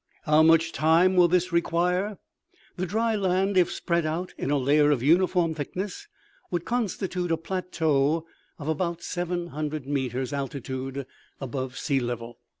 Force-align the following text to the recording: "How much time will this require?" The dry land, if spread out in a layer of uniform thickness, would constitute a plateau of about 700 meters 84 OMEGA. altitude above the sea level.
"How 0.23 0.41
much 0.41 0.71
time 0.71 1.15
will 1.15 1.27
this 1.27 1.51
require?" 1.51 2.17
The 2.75 2.87
dry 2.87 3.13
land, 3.15 3.55
if 3.55 3.71
spread 3.71 4.03
out 4.03 4.33
in 4.35 4.49
a 4.49 4.57
layer 4.57 4.89
of 4.89 5.03
uniform 5.03 5.53
thickness, 5.53 6.07
would 6.49 6.65
constitute 6.65 7.31
a 7.31 7.37
plateau 7.37 8.25
of 8.57 8.67
about 8.67 9.03
700 9.03 9.85
meters 9.85 10.33
84 10.33 10.39
OMEGA. 10.39 10.39
altitude 10.41 11.05
above 11.39 11.71
the 11.73 11.77
sea 11.77 11.99
level. 11.99 12.39